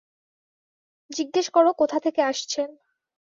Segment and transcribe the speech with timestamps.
[1.11, 2.69] জিজ্ঞেস করো কোথা থেকে আসছেন?